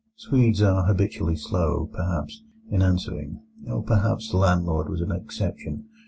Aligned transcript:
Swedes 0.15 0.63
are 0.63 0.87
habitually 0.87 1.35
slow, 1.35 1.85
perhaps, 1.93 2.41
in 2.71 2.81
answering, 2.81 3.43
or 3.67 3.83
perhaps 3.83 4.31
the 4.31 4.37
landlord 4.37 4.89
was 4.89 4.99
an 5.01 5.11
exception. 5.11 5.85